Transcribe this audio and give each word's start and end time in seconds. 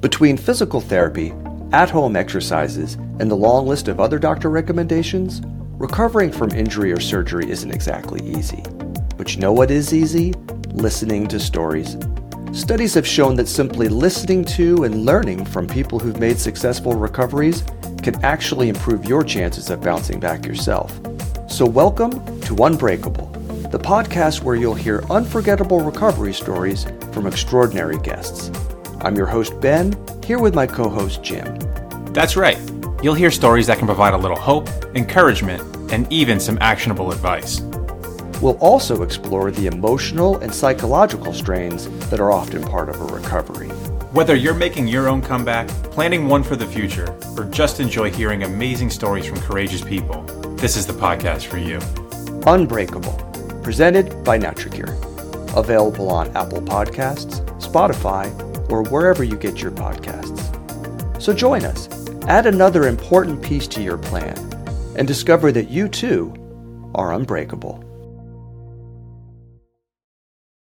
Between 0.00 0.36
physical 0.36 0.82
therapy, 0.82 1.32
at 1.72 1.88
home 1.88 2.16
exercises, 2.16 2.94
and 3.18 3.30
the 3.30 3.34
long 3.34 3.66
list 3.66 3.88
of 3.88 3.98
other 3.98 4.18
doctor 4.18 4.50
recommendations, 4.50 5.40
recovering 5.78 6.30
from 6.30 6.50
injury 6.50 6.92
or 6.92 7.00
surgery 7.00 7.50
isn't 7.50 7.70
exactly 7.70 8.20
easy. 8.22 8.62
But 9.16 9.34
you 9.34 9.40
know 9.40 9.54
what 9.54 9.70
is 9.70 9.94
easy? 9.94 10.32
Listening 10.68 11.26
to 11.28 11.40
stories. 11.40 11.96
Studies 12.52 12.92
have 12.92 13.06
shown 13.06 13.36
that 13.36 13.48
simply 13.48 13.88
listening 13.88 14.44
to 14.44 14.84
and 14.84 15.06
learning 15.06 15.46
from 15.46 15.66
people 15.66 15.98
who've 15.98 16.20
made 16.20 16.38
successful 16.38 16.92
recoveries 16.92 17.64
can 18.02 18.22
actually 18.22 18.68
improve 18.68 19.06
your 19.06 19.24
chances 19.24 19.70
of 19.70 19.80
bouncing 19.80 20.20
back 20.20 20.44
yourself. 20.44 20.92
So, 21.48 21.64
welcome 21.64 22.12
to 22.42 22.54
Unbreakable, 22.64 23.28
the 23.70 23.78
podcast 23.78 24.42
where 24.42 24.56
you'll 24.56 24.74
hear 24.74 25.02
unforgettable 25.08 25.80
recovery 25.80 26.34
stories 26.34 26.84
from 27.12 27.26
extraordinary 27.26 27.98
guests. 27.98 28.50
I'm 29.00 29.14
your 29.16 29.26
host, 29.26 29.60
Ben, 29.60 29.96
here 30.24 30.38
with 30.38 30.54
my 30.54 30.66
co 30.66 30.88
host, 30.88 31.22
Jim. 31.22 31.58
That's 32.12 32.36
right. 32.36 32.58
You'll 33.02 33.14
hear 33.14 33.30
stories 33.30 33.66
that 33.66 33.78
can 33.78 33.86
provide 33.86 34.14
a 34.14 34.18
little 34.18 34.38
hope, 34.38 34.68
encouragement, 34.94 35.62
and 35.92 36.10
even 36.12 36.40
some 36.40 36.58
actionable 36.60 37.12
advice. 37.12 37.60
We'll 38.40 38.58
also 38.58 39.02
explore 39.02 39.50
the 39.50 39.66
emotional 39.66 40.38
and 40.38 40.54
psychological 40.54 41.32
strains 41.32 41.88
that 42.10 42.20
are 42.20 42.32
often 42.32 42.62
part 42.62 42.88
of 42.88 43.00
a 43.00 43.04
recovery. 43.04 43.68
Whether 44.12 44.34
you're 44.34 44.54
making 44.54 44.88
your 44.88 45.08
own 45.08 45.20
comeback, 45.22 45.68
planning 45.90 46.26
one 46.26 46.42
for 46.42 46.56
the 46.56 46.66
future, 46.66 47.14
or 47.36 47.44
just 47.44 47.80
enjoy 47.80 48.10
hearing 48.10 48.42
amazing 48.42 48.90
stories 48.90 49.26
from 49.26 49.40
courageous 49.40 49.82
people, 49.82 50.22
this 50.56 50.76
is 50.76 50.86
the 50.86 50.92
podcast 50.92 51.46
for 51.46 51.58
you. 51.58 51.78
Unbreakable, 52.46 53.12
presented 53.62 54.24
by 54.24 54.38
NatraCure. 54.38 54.94
Available 55.56 56.10
on 56.10 56.34
Apple 56.36 56.62
Podcasts, 56.62 57.44
Spotify, 57.60 58.30
or 58.68 58.82
wherever 58.84 59.24
you 59.24 59.36
get 59.36 59.62
your 59.62 59.72
podcasts. 59.72 60.42
So 61.20 61.32
join 61.32 61.64
us, 61.64 61.88
add 62.28 62.46
another 62.46 62.88
important 62.88 63.42
piece 63.42 63.66
to 63.68 63.82
your 63.82 63.98
plan, 63.98 64.36
and 64.96 65.06
discover 65.06 65.52
that 65.52 65.70
you 65.70 65.88
too 65.88 66.34
are 66.94 67.12
unbreakable. 67.12 67.82